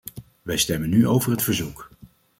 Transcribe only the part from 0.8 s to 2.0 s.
nu over het verzoek.